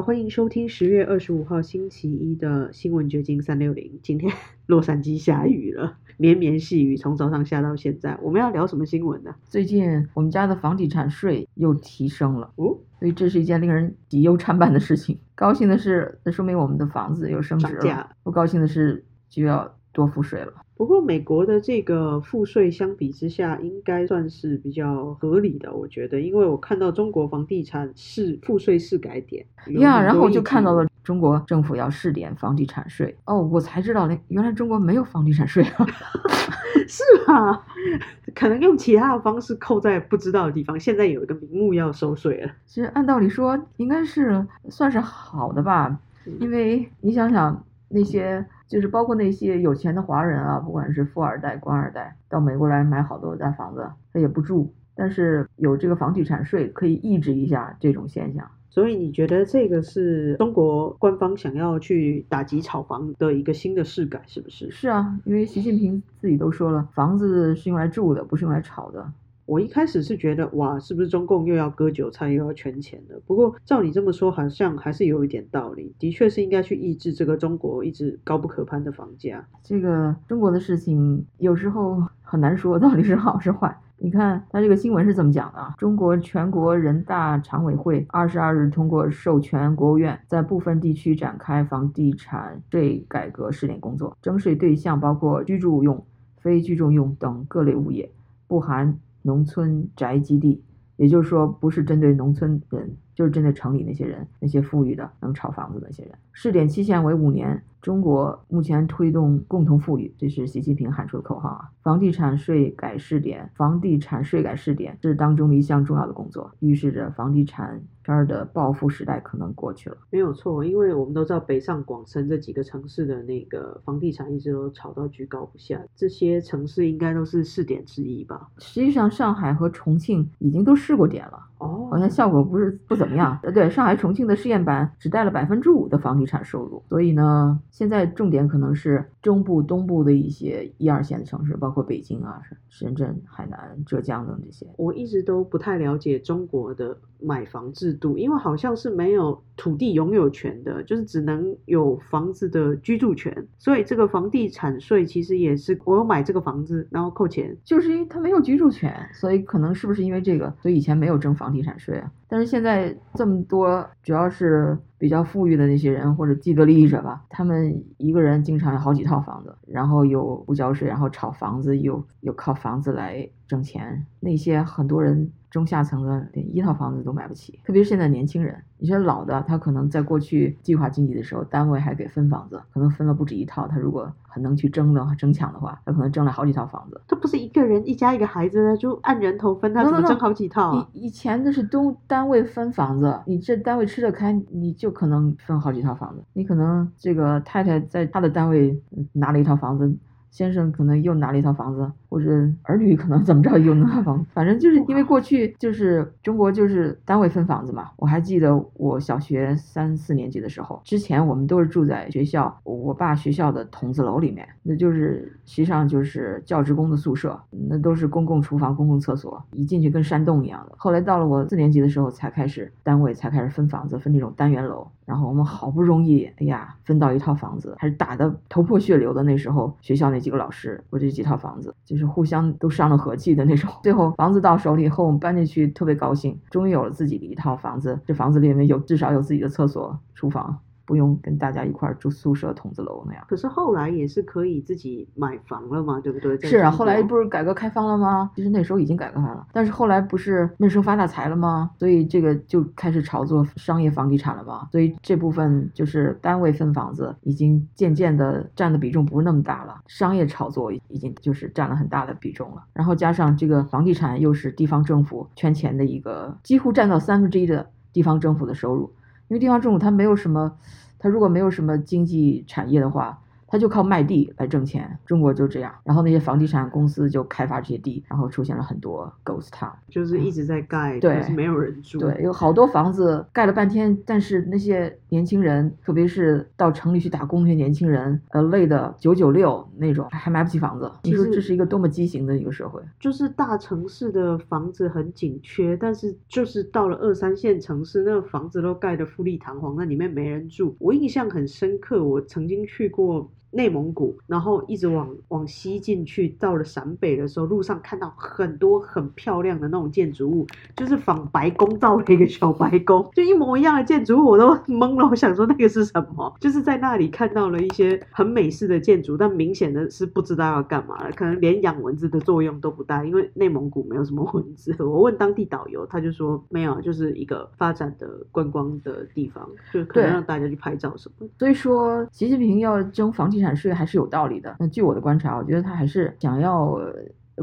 [0.00, 4.00] 好，欢迎收听十月二十五号星期一的新闻掘金三六零。
[4.02, 4.32] 今天
[4.64, 8.18] 洛杉矶下雨了，绵绵细雨从早上下到现在。
[8.22, 9.34] 我们要聊什么新闻呢？
[9.44, 15.18] 最近我们家的房地产税又提升了，哦，所以这是一件令人喜忧参半的事情。
[15.34, 20.52] 高兴的是，那说明我们的房子又升值了；不高兴的是，就要多付税了。
[20.76, 29.44] 不过美国的这个赋税相比之下，应该算是比较合理的，我觉得，因为我看到中国房地产是赋税是改点
[29.78, 33.14] 呀，然后我就看到了中国政府要试点房地产税。
[33.26, 35.86] 哦，我才知道，原来中国没有房地产税啊，
[36.88, 37.66] 是吧？
[38.34, 40.80] 可能用其他的方式扣在不知道的地方。
[40.80, 42.50] 现在有一个名目要收税了。
[42.64, 45.98] 其实按道理说，应该是算是好的吧，
[46.38, 48.46] 因为你想想那些。
[48.70, 58.48] 就是包括那些有钱的华人啊，不管是富二代、官二代，到美国来买好多大房子，他也不住，但是有这个房地产税可以抑制一下这种现象。
[58.68, 64.70] 所以你觉得这个是中国官方想要去打击炒房的一个新的试改，是不是？
[64.70, 69.12] 是啊，因为习近平自己都说了，房子是用来住的，不是用来炒的。
[69.50, 73.20] 我一开始是觉得，哇，是不是中共又要割韭菜又要圈钱的？
[73.26, 75.92] 不过照你这么说，好像还是有一点道理。
[75.98, 79.44] 的确是应该去抑制这个中国一直高不可攀的房价。
[79.64, 83.76] 这个中国的事情有时候很难说到底是好是坏。
[83.96, 85.74] 你看他这个新闻是怎么讲的？
[85.78, 98.08] 中国全国人大常委会二十二日通过授权国务院在部分地区展开房地产税改革试点工作，征税对象包括居住用、非居住用等各类物业，
[98.46, 98.96] 不含。
[99.22, 100.62] 农村宅基地，
[100.96, 106.12] 也就是说，不是针对农村人，就是针对城里那些人，那些富裕的能炒房子那些人。
[106.32, 107.62] 试点期限为五年。
[107.82, 111.70] 中国目前推动共同富裕，这是习近平喊出的口号啊！
[111.82, 119.96] 房地产税改试点，房地产税改试点是当中的一项重要的工作，预示着房地产圈的暴富时代可能过去了。
[120.10, 128.50] 没有错，因为我们都知道北上广深这几个城市的那个房地产一直都炒到居高不下，这些城市应该都是试点之一吧？
[128.58, 133.38] 实际上，上海和重庆已经都试过点了，哦，好像效果不是不怎么样。
[133.44, 137.60] 呃，对，上海、重庆的试验版只带了百分之五的房地产收入，所以呢。
[137.70, 142.38] 现在重点可能是中部、东部的一些一二线的城市，包括北京啊、
[142.68, 144.66] 深圳、海南、浙江等这些。
[144.76, 153.48] 我一直都不太了解中国的买房制度，因为好像是没有土地拥有权的，就是只能有房子的居住权。
[153.56, 162.12] 所以这个房地产税其实也是我有买这个房子，然后扣钱，就是因为他没有居住权，所以可能是不是因为这个，所以以前没有征房地产税啊？
[162.30, 175.32] 但是现在这么多，主要是比较富裕的那些人或者既得利益者吧，他们一个人经常有好几套房子，然后有不交税，然后炒房子，又又靠房子来挣钱，那些很多人。
[175.50, 178.56] 中下层的连一套房子都买不起，特别是现在年轻人。
[178.78, 183.66] 你说老的，他可能在过去计划经济的时候，单位还给分房子，可能分了不止一套。
[183.66, 187.00] 他如果很能去争的话、争抢的话，他可能争了好几套房子。
[187.08, 190.88] 他不是一个人一家一个孩子，就按人头分，他怎么争好几套？
[190.92, 196.24] 以以前的是都单位分房子，你这单位吃得开，你就可能分好几套房子。
[196.32, 198.80] 你可能这个太太在她的单位
[199.12, 199.96] 拿了一套房子。
[200.30, 202.30] 先生可能又拿了一套房子，或者
[202.62, 207.90] 儿女可能怎么着又拿套房子，反正就是因为过去就是中国就是单位分房子嘛。
[207.96, 220.74] 我还记得我小学三四年级的时候，之前我们都是住在学校，我爸学校的筒子楼里面，那就是实际上就是教职工的宿舍，那都是公共厨房、公共厕所，一进去跟山洞一样的。
[220.76, 224.86] 后来到了我四年级的时候，才开始单位才开始分房子，分那种单元楼。
[225.04, 229.24] 然后我们好不容易，哎呀，分到一套房子，还是打得头破血流的。
[229.24, 233.68] 那时候学校那几个老师，我这几套房子，就是互相都伤了和气的那种。
[233.82, 237.98] 最后房子到手里以后，我们搬进去特别高兴，终于有了自己的一套房子。
[238.06, 240.58] 这房子里面有至少有自己的厕所、厨房。
[240.90, 246.36] 不用跟大家一块住宿舍筒子楼那样，可是后来也是可以自己买房了嘛，对不对？
[246.40, 248.28] 是啊，后来不是改革开放了吗？
[248.34, 251.70] 其实那时候已经改革开放了，但是后来不是闷声发大财了吗？
[251.78, 254.66] 所以这个就开始炒作商业房地产了嘛。
[254.72, 262.64] 所以这部分就是单位分房子，已经渐渐的占的比重不是那么大了，商业炒作已经就是占了很大的比重了。
[262.72, 268.90] 然后加上这个房地产又是地方政府圈钱的一个，几乎占到三分之一的地方政府的收入。
[269.30, 270.58] 因为地方政府它没有什么，
[270.98, 274.98] 它如果没有什么经济产业的话，他就靠卖地来挣钱。
[275.04, 281.98] 中国就这样，然后那些房地产公司就开发这些地，然后出现了很多 ghost town，就是一直在盖，对但是没有人住。
[281.98, 290.90] 对，有好多房子盖了半天，但是那些年轻人，特别是到城里去打工那些年轻人，呃，累的九九六那种，还买不起房子。
[291.02, 292.80] 你说这是一个多么畸形的一个社会？
[293.00, 300.76] 就是大城市的房子很紧缺，但是就是到了二三线城市，那个房子都盖得富丽堂皇，那里面没人住。
[300.78, 303.30] 我印象很深刻，我曾经去过。
[303.50, 315.08] 内蒙古，然后一直往往西进去，到了陕北的时候，路上看到很多很漂亮的那种建筑物，就是仿白宫造了一个小白宫，就一模一样的建筑物，我都懵了。
[315.08, 316.32] 我想说那个是什么？
[316.40, 324.74] 就是在那里看到了一些很美式的建筑，但明显的是不知道要干嘛了，可能连养蚊子的作用都不大，因为内蒙古没有什么蚊子。
[324.78, 331.26] 我问当地导游，他就说没有，就是一个发展的观光的地方，就可能让大家去拍照什么。
[331.38, 334.54] 所以说，习近平要争房地产税还是有道理的。
[334.58, 336.78] 那据我的观察，我觉得他还是想要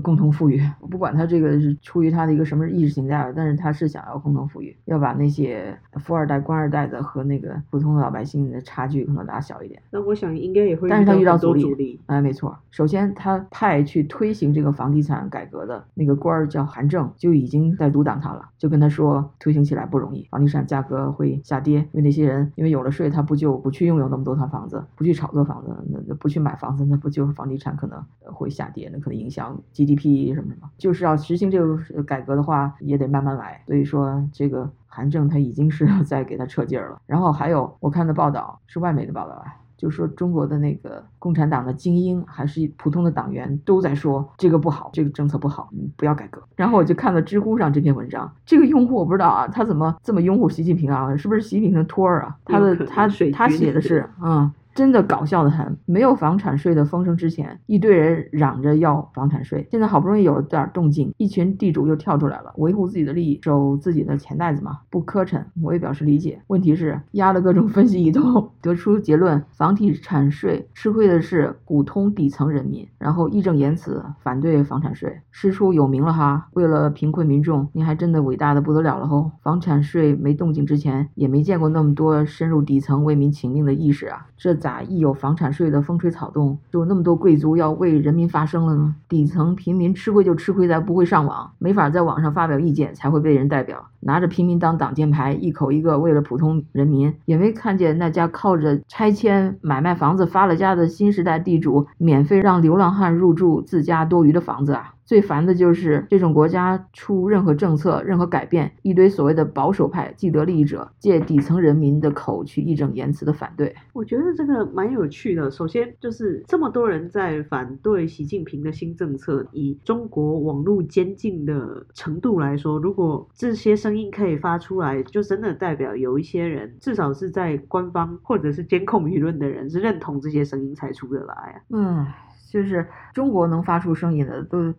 [0.02, 0.62] 共同富裕。
[0.80, 9.82] 我 不管他这个是出于他的一个什么意识形态，但是他是想要共同富裕，要把那些富二代、官二代的和那个普通的老百姓的差距可能拉小一点。
[9.92, 12.00] 那我想应该也会但是他遇到阻力阻力。
[12.08, 12.58] 哎，没错。
[12.70, 30.70] 首先，他派去推行这个房地产改革的那个官儿叫韩正，就已经在阻挡他了，就跟他说推行起来不容易，房地产价格会下跌，因为那些人因为有了税，他不就不去拥有那么多套房子，不去炒作房子，那那不去买房子，那不就房地产可能呃会下跌，那可能影响 GDP 什么什么。
[30.78, 33.62] 就是要实行这个呃改革的话，也得慢慢来。
[33.66, 34.70] 所以说这个。
[34.90, 39.46] 韩正他已经是在给他撤劲儿了，然后还有我看的报道是外媒的报道啊，
[39.78, 46.42] 就说中国的那个共产党的精英还是普通的党员都在说这个不好，这个政策不好，嗯，不要改革。
[46.56, 51.16] 然后我就看了知乎上这篇文章，这个用户我不知道啊，他怎么这么拥护习近平啊？
[51.16, 52.36] 是不是习近平的托儿啊？
[52.44, 54.52] 他的他他写的是嗯。
[54.78, 66.40] 真的搞笑的很，没有房产税的风声之前，一堆人嚷着要房产税，现在好不容易有点动静，一群地主又跳出来了，维护自己的利益，守自己的钱袋子嘛，不磕碜，我也表示理解。
[66.46, 76.50] 问题是压了各种分析一通，得出结论：房地产税吃亏的是普通底层人民，然后义正言辞反对房产税，师出有名了哈。
[76.54, 79.32] 为了贫困民众，你还真的伟大的不得了了吼！
[79.42, 88.94] 房产税没动静之前，也没见过那么多深入底层为民请命的意识啊，这咋咋一有房产税的风吹草动，就那么多贵族要为人民发声了呢？
[89.08, 93.88] 底层平民吃亏就吃亏在不会上网，没法在网上发表意见，才会被人代表。
[94.00, 104.94] 拿着平民当挡箭牌，一口一个为了普通人民，也没看见那家靠着拆迁买卖房子发了家的新时代地主，免费让流浪汉入住自家多余的房子啊！
[105.06, 113.74] 最烦的就是这种国家出任何政策、任何改变，一堆所谓的保守派既得利益者借底层人民的口去义正言辞的反对。
[113.94, 115.50] 我觉得这个蛮有趣的。
[115.50, 131.62] 首先就是这么多人在反对习近平的新政策，以中国网络监禁的程度来说，如果这些声音可以发出来，就真的代表有一些人，至少是在官方或者是监控舆论的人是认同这些声音才出得来啊。
[131.70, 132.06] 嗯，
[132.52, 134.74] 就是中国能发出声音的都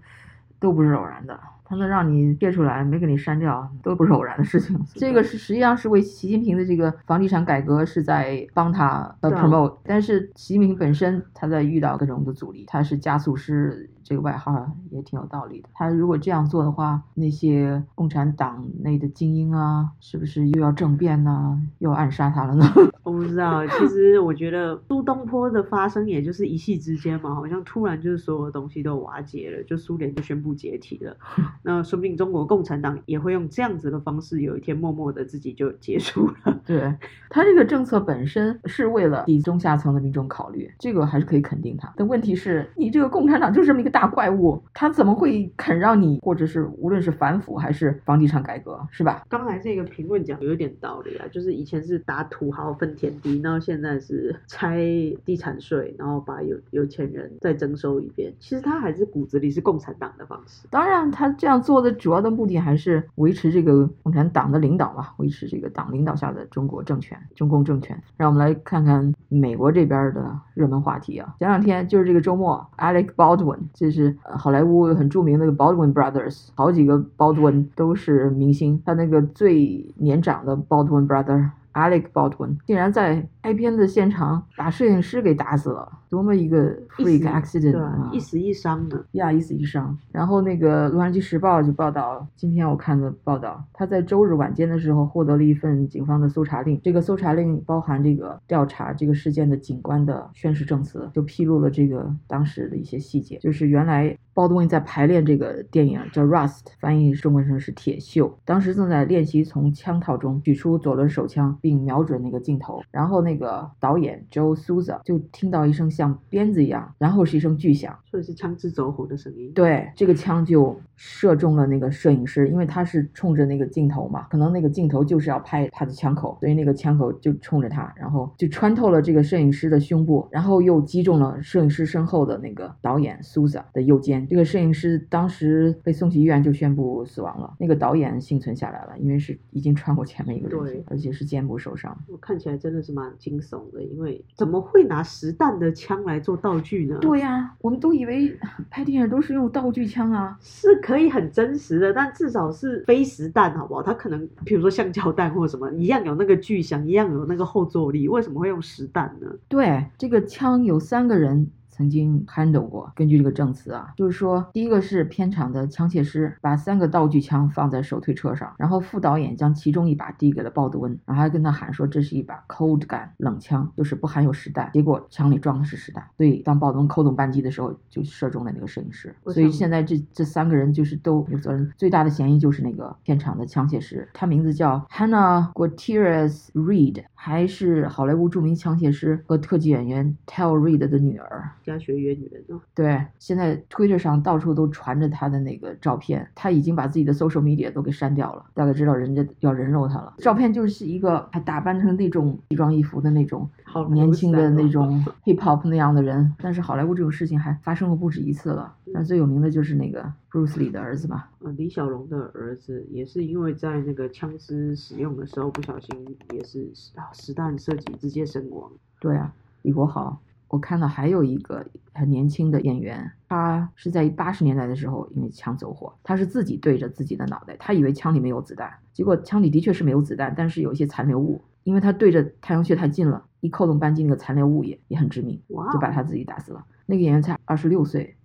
[0.61, 1.41] 都不是偶然的。
[1.69, 4.79] 他能让你贴出来，没给你删掉，都不是偶然的事情。
[4.95, 15.69] 这个是实际上是为习近平的这个房地产改革是在帮他呃 promote，但是习近平本身他在遇到各种的阻力，他是加速师这个外号也挺有道理的。
[15.75, 22.65] 他如果这样做的话，那些共产党内的精英啊，是不是又要政变呢、又要暗杀他了呢？
[23.03, 31.17] 我不知道，其实我觉得苏东坡的发生也就是一夕之间嘛，好像突然就是所有东西都瓦解了，就苏联就宣布解体了。
[31.63, 36.61] 那说不定中国共产党也会用这样子的方式，有一天默默的自己就结束了。
[36.65, 36.95] 对
[37.31, 41.93] 他这个政策本身是为了底中下层的民众考虑，这个还是可以肯定他。
[41.97, 49.23] 但问题是你这个共产党就是这么一个大怪物，他怎么会肯让你，或者是无论是反腐还是房地产改革，是吧？
[49.29, 54.79] 刚才这个评论讲有一点道理啊，就是以前是打土豪分田地，然后现在是拆
[55.25, 58.33] 地产税，然后把有有钱人再征收一遍。
[58.39, 60.67] 其实他还是骨子里是共产党的方式。
[60.71, 67.99] 当然，他这这样做的主要的目的还是维持这个共产党的领导嘛，维持这个党领导下的中国政权、中共政权。
[68.19, 71.35] 让我们来看看美国这边的热门话题啊。
[71.39, 78.83] 前两天就是这个周末，Alec Baldwin，这是好莱坞很著名的 Baldwin Brothers，好几个 Baldwin 都是明星。
[78.85, 88.11] 他那个最年长的 Baldwin brother Alec Baldwin 竟然在拍片的现场把摄影师给打死了，多么一个 freak accident 啊！
[88.13, 89.05] 一死一伤的。
[89.13, 89.97] 呀，一死一伤。
[90.13, 96.81] 然后那个《洛杉矶时报》就报道，今天我看的报道，他在周日晚间的时候获得了一份警方的搜查令。
[96.83, 103.39] 这个搜查令包含这个调查这个事件的警官的宣誓证词，就披露了这个当时的一些细节。
[103.39, 112.81] 就是原来 Baldwin 在排练这个电影叫《Rust》，翻译中文成是《铁锈》，当时正在练习从枪套中取出左轮手枪，并瞄准那个镜头。
[112.91, 117.97] 然后那个导演 Joe Souza 就听到一声像鞭子一样，然后是一声巨响。
[118.11, 119.53] 所以是枪支走火的声音。
[119.53, 134.27] 对，这个枪就射中了那个摄影师，因为他是冲着那个镜头嘛，可能那个镜头就是要拍他的枪口，所以那个枪口就冲着他，然后就穿透了这个摄影师的胸部，然后又击中了摄影师身后的那个导演 Souza 的右肩。
[134.27, 141.97] 这个摄影师当时被送去医院就宣布死亡了，那个导演幸存下来了，因为是已经穿过前面一个人体对，而且是肩部受伤。
[142.07, 146.99] 我看起来真的是蛮惊悚的，因为怎么会拿实弹的枪来做道具呢？
[147.01, 148.39] 对呀，我们都以为
[148.71, 153.83] 拍电影都是用道具枪啊，是可以很真实的，但至少是非实弹，好不好？
[153.83, 159.27] 它可能比如说橡胶弹或什么，一样有那个巨响，一样有那个后坐力，为什么会用实弹呢？
[159.49, 162.91] 对，这个枪有三个人曾经 handle 过。
[162.97, 174.69] 根据这个证词啊，就是说，第一个是片场的枪械师把三个道具枪放在手推车上，然后副导演将其中一把递给了鲍德温，然后还跟他喊说这是一把 cold gun 冷枪，就是不含有实弹。
[174.73, 179.15] 结果枪里装的是实弹，所以当鲍德温扣动扳机的时候，就射中了那个摄影师。
[179.27, 191.51] 所以现在这这三个人就是都有责任，最大的嫌疑就是那个片场的枪械师，他名字叫 Hannah Gutierrez Reed，还是好莱坞著名枪械师和特技演员 Tel Reed 的女儿。
[191.69, 200.15] 家学渊源哦，对，现在 Twitter 上到处都传着他的那个照片，他已经把自己的 social media 都给删掉了，大概知道人家要人肉他了。
[200.19, 208.75] 照片就是一个还打扮成那种西装异服的那种好年轻的那 种 hip hop 那样的人，但是好莱坞这种事情还发生过不止一次了。
[208.95, 218.71] 但最有名的就是那个 Bruce Lee 的儿子吧，呃，李小龙的儿子也是因为在那个枪支使用的时候不小心也是啊实弹射击直接身亡。
[218.99, 220.19] 对啊，李国豪。
[220.49, 235.39] 我看到还有一个很年轻的演员，他是在八十年代的时候因为枪走火，他是自己对着自己的脑袋，他以为枪里面有子弹，结果枪里的确是没有子弹，但是有一些残留物，因为他对着太阳穴太近了，一扣动扳机，那个残留物也也很致命，
[235.73, 236.65] 就把他自己打死了。
[236.87, 238.17] 那个演员才二十六岁，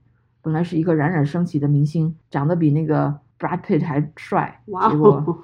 [0.42, 5.38] 本来是一个冉冉升起的明星，长得比那个 Brad Pitt 还帅，哇结果哦！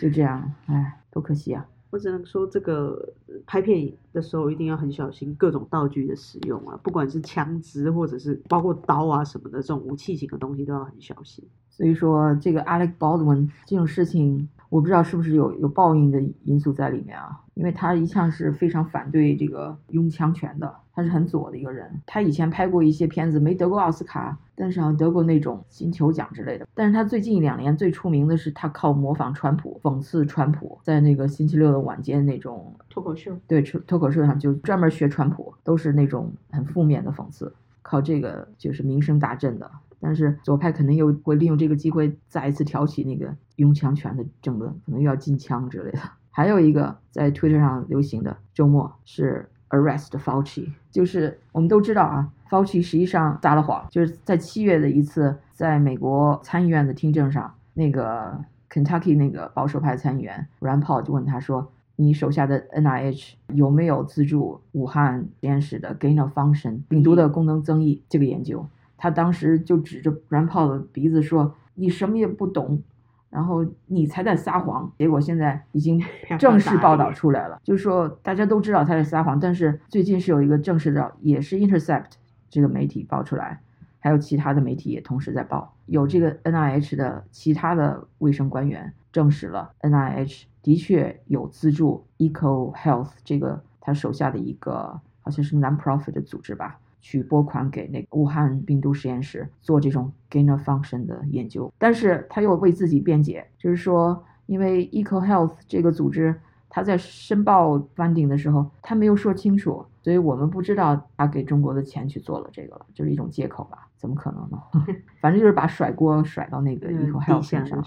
[0.00, 1.64] 就这样，哎，多可惜啊！
[1.90, 3.12] 我只能说，这个
[3.46, 11.44] 拍片的时候一定要很小心各种道具的使用啊，不管是枪支或者是包括刀啊什么的这种武器型的东西都要很小心。
[11.68, 17.40] 所以说，这个 Alec Baldwin 这种事情，我不知道是不是有有报应的因素在里面啊？
[17.60, 22.00] 因为他一向是非常反对这个拥枪权的，他是很左的一个人。
[22.06, 26.66] 他以前拍过一些片子，没得过奥斯卡，但是好像得过那种金球奖之类的。
[26.72, 37.52] 但是他最近两年最出名的是他靠模仿川普，讽刺川普，在那个星期六的晚间那种脱口秀，对脱脱口秀上就专门学川普，都是那种很负面的讽刺，
[37.82, 39.70] 靠这个就是名声大振的。
[40.00, 46.00] 但是左派肯定又会利用这个机会再一次挑起那个拥枪权的争论，可能又要禁枪之类的。
[46.30, 61.70] 还有一个在 Twitter 上流行的周末是 Arrest Fauci，就是我们都知道啊，Fauci 实际上撒了谎，就是在七月的一次在美国参议院的听证上，那个 Kentucky 那个保守派参议员 Rand Paul 就问他说。
[61.96, 68.66] 你手下的 NIH 有没有资助武汉实验室的 gain of function 病毒的功能增益这个研究？
[68.96, 72.82] 他当时就指着 Rand Paul 的鼻子说：“你什么也不懂，
[73.30, 76.02] 然后你才在撒谎。”结果现在已经
[76.38, 82.10] 正式报道出来了，就是说大家都知道他在撒谎，但是最近是有一个正式的，也是 Intercept
[82.50, 83.60] 这个媒体爆出来，
[84.00, 105.52] 还有其他的媒体也同时在报，有这个 NIH 的其他的卫生官员证实了 NIH 的确有资助 Eco Health 这个他手下的一个好像是 non-profit 的组织吧，去拨款给那个武汉病毒实验室做这种 gain of function 的研究，但是他又为自己辩解，就是说因为 Eco Health
[105.66, 106.34] 这个组织。
[106.72, 113.88] 他在申报 funding 的时候，他没有说清楚，所以我们不知道他给中国的钱去做了这个了，就是一种借口吧？
[113.96, 114.62] 怎么可能呢？
[115.20, 117.84] 反正就是把甩锅甩到那个嗯 Eco 地 Health 下身上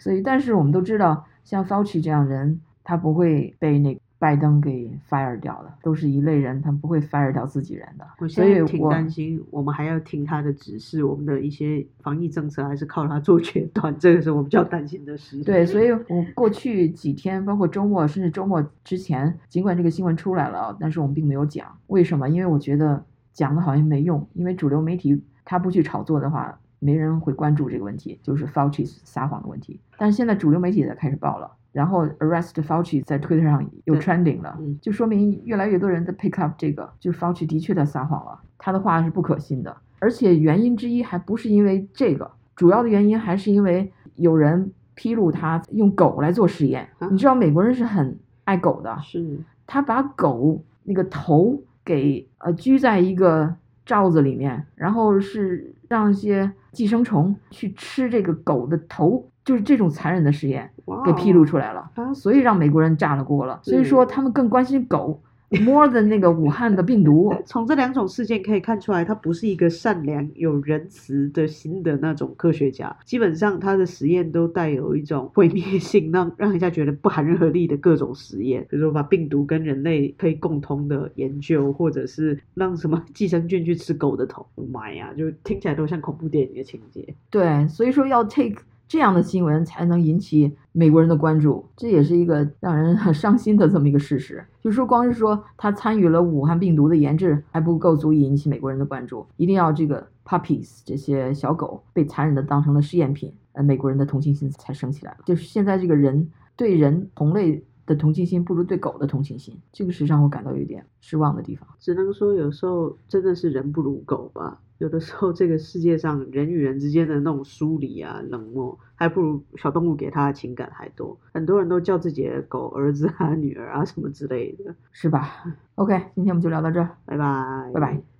[0.00, 8.06] 所以，但是我们都知道，像 Fauci 这样人，他不会被那拜登给 fire 掉的，都是一类人，他们不会 fire 掉自己人的。
[8.18, 15.42] 我所以现在挺我担心，我们还要听他的指示，我们的一些防疫政策还是靠他做决断，这个是我比较担心的事。
[15.44, 21.66] 对，所以我过去几天，包括周末，甚至周末之前，尽管这个新闻出来了，但是我们并没有讲。
[21.88, 22.28] 为什么？
[22.28, 29.78] 因为我觉得讲的好像没用，因为主流媒体他不去炒作的话，没人会关注这个问题，就是 Fauci 撒谎的问题。
[29.98, 31.50] 但是现在主流媒体也在开始报了。
[31.76, 39.76] 然后 arrest Fauci 在 Twitter 上有 trending 了，嗯就说明越来越多人在 pick up 这个，就是 Fauci 的确在撒谎了，他的话是不可信的。
[39.98, 46.88] 而且原因之一还不是因为这个，主要的原因还是因为有人披露他用狗来做实验。
[46.98, 53.54] 啊你知道美国人是很爱狗的，是他把狗那个头给呃拘在一个
[53.84, 63.60] 罩子里面，然后是让一些寄生虫去吃这个狗的头，就是这种残忍的实验哇给披露出来了，啊所以让美国人炸了锅了。
[63.62, 67.32] 所以是说他们更关心狗 more than 那个武汉的病毒。
[67.46, 72.96] 从这两种事件可以看出来，他不是一个善良、有仁慈的心的那种科学家。
[73.04, 84.44] 基本上，他的实验都带有一种毁灭性，让让人家觉得不含任何利的各种实验，比如说把病毒跟人类可以共通的研究，或者是让什么寄生菌去吃狗的头。
[84.72, 87.14] 妈呀，就听起来都像恐怖电影的情节。
[87.30, 88.56] 对，所以说要 take
[88.88, 94.44] 这样的新闻才能引起美国人的关注，这也是一个让人很伤心的这么一个事实。
[94.62, 105.18] 就说光是说他参与了武汉病毒的研制还不够足以引起美国人的关注，一定要这个 puppies 这些小狗被残忍的当成了试验品，呃，美国人的同情心才升起来了。
[105.24, 111.66] 就是现在这个人对人同类的同情心不如对狗的同情心，这个是让我感到有点失望的地方。
[111.78, 114.60] 只能说有时候真的是人不如狗吧。
[114.78, 121.18] 有的时候这个世界上人与人之间的那种疏离啊、冷漠，还不如小动物给他的情感还多。
[121.32, 124.74] 很多人都叫自己的狗儿子啊、女儿啊什么之类的。
[124.92, 128.15] 是吧？OK，今天我们就聊到这儿，拜拜，拜拜。